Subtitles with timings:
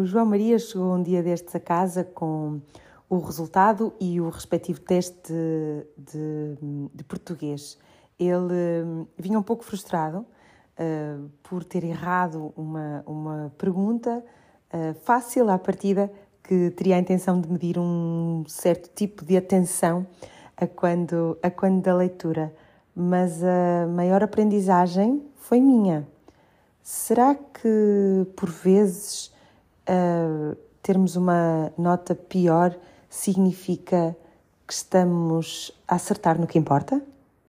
[0.00, 2.58] O João Maria chegou um dia destes a casa com
[3.06, 5.30] o resultado e o respectivo teste
[5.94, 6.56] de,
[6.94, 7.76] de, português.
[8.18, 14.24] Ele hum, vinha um pouco frustrado uh, por ter errado uma, uma pergunta
[14.72, 16.10] uh, fácil à partida
[16.44, 20.06] que teria a intenção de medir um certo tipo de atenção
[20.56, 22.54] a quando, a quando da leitura.
[22.96, 26.08] Mas a maior aprendizagem foi minha.
[26.82, 29.30] Será que por vezes
[29.90, 32.76] uh, termos uma nota pior
[33.08, 34.16] significa
[34.66, 37.02] que estamos a acertar no que importa?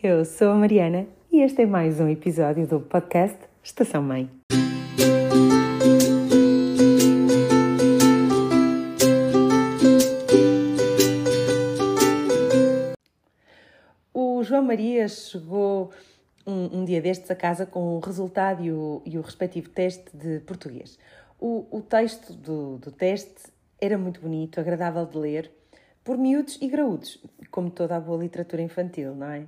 [0.02, 4.30] Eu sou a Mariana e este é mais um episódio do podcast Estação Mãe.
[14.14, 15.92] O João Maria chegou
[16.45, 20.16] um, um, dia destes a casa com o resultado e o, e o respectivo teste
[20.16, 20.98] de português.
[21.40, 25.52] O, o texto do, do teste era muito bonito, agradável de ler,
[26.03, 29.45] por miúdos e graúdos, como toda a boa literatura infantil, não é?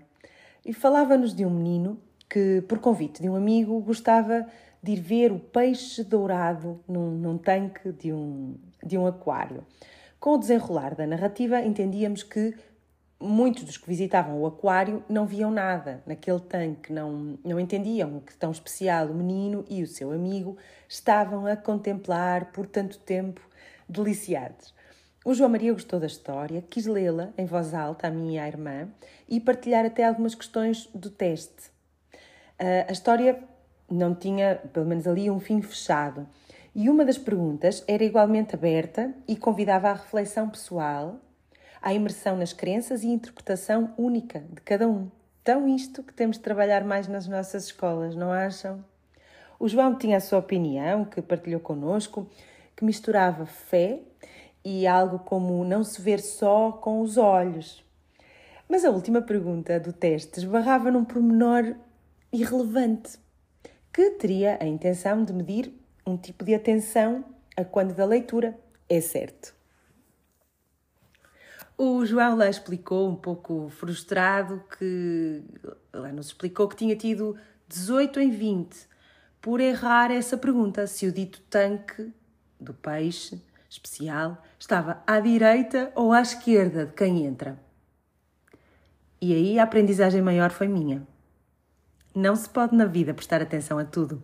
[0.66, 2.00] E falava-nos de um menino
[2.30, 4.46] que, por convite de um amigo, gostava
[4.84, 9.66] de ir ver o peixe dourado num, num tanque de um, de um aquário.
[10.20, 12.54] Com o desenrolar da narrativa, entendíamos que
[13.20, 18.34] muitos dos que visitavam o aquário não viam nada naquele tanque, não, não entendiam que
[18.36, 23.42] tão especial o menino e o seu amigo estavam a contemplar por tanto tempo,
[23.88, 24.74] deliciados.
[25.26, 28.88] O João Maria gostou da história, quis lê-la em voz alta à minha irmã
[29.28, 31.68] e partilhar até algumas questões do teste.
[32.58, 33.44] Uh, a história
[33.92, 36.26] não tinha, pelo menos ali, um fim fechado.
[36.74, 41.20] E uma das perguntas era igualmente aberta e convidava à reflexão pessoal
[41.82, 45.10] à imersão nas crenças e interpretação única de cada um.
[45.44, 48.84] Tão isto que temos de trabalhar mais nas nossas escolas, não acham?
[49.60, 52.30] O João tinha a sua opinião, que partilhou connosco,
[52.76, 54.00] que misturava fé
[54.64, 57.84] e algo como não se ver só com os olhos.
[58.68, 61.76] Mas a última pergunta do teste esbarrava num pormenor
[62.32, 63.18] irrelevante,
[63.92, 65.74] que teria a intenção de medir
[66.06, 67.26] um tipo de atenção
[67.58, 69.59] a quando da leitura, é certo.
[71.82, 75.42] O João lá explicou, um pouco frustrado, que
[75.94, 77.38] lá nos explicou que tinha tido
[77.70, 78.86] 18 em 20
[79.40, 82.12] por errar essa pergunta: se o dito tanque
[82.60, 87.58] do peixe especial estava à direita ou à esquerda de quem entra.
[89.22, 91.08] E aí a aprendizagem maior foi minha.
[92.14, 94.22] Não se pode na vida prestar atenção a tudo.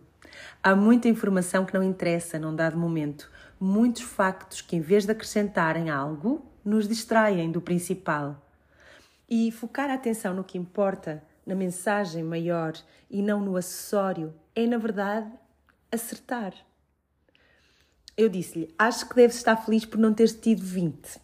[0.62, 5.12] Há muita informação que não interessa num dado momento, muitos factos que, em vez de
[5.12, 8.42] acrescentarem algo, nos distraem do principal.
[9.28, 12.74] E focar a atenção no que importa, na mensagem maior
[13.08, 15.30] e não no acessório, é, na verdade,
[15.90, 16.52] acertar.
[18.16, 21.20] Eu disse-lhe: Acho que deves estar feliz por não teres tido 20.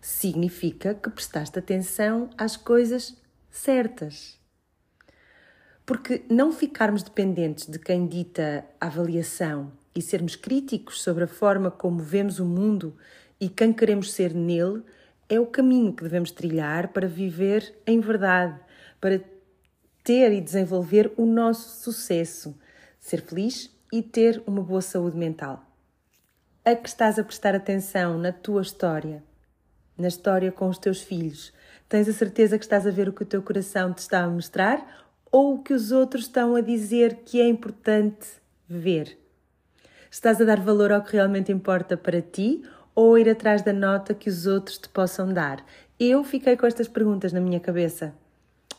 [0.00, 3.16] Significa que prestaste atenção às coisas
[3.50, 4.38] certas.
[5.84, 11.70] Porque não ficarmos dependentes de quem dita a avaliação e sermos críticos sobre a forma
[11.70, 12.96] como vemos o mundo
[13.40, 14.82] e quem queremos ser nele
[15.28, 18.60] é o caminho que devemos trilhar para viver em verdade,
[19.00, 19.20] para
[20.04, 22.58] ter e desenvolver o nosso sucesso,
[22.98, 25.64] ser feliz e ter uma boa saúde mental.
[26.64, 29.22] A que estás a prestar atenção na tua história,
[29.96, 31.52] na história com os teus filhos?
[31.88, 34.28] Tens a certeza que estás a ver o que o teu coração te está a
[34.28, 38.26] mostrar ou o que os outros estão a dizer que é importante
[38.68, 39.16] ver?
[40.10, 42.62] Estás a dar valor ao que realmente importa para ti
[42.94, 45.64] ou ir atrás da nota que os outros te possam dar?
[45.98, 48.14] Eu fiquei com estas perguntas na minha cabeça.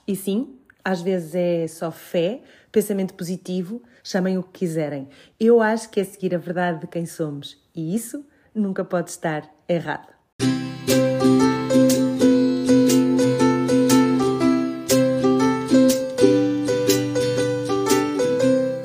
[0.07, 5.07] E sim, às vezes é só fé, pensamento positivo, chamem o que quiserem.
[5.39, 9.49] Eu acho que é seguir a verdade de quem somos e isso nunca pode estar
[9.67, 10.20] errado.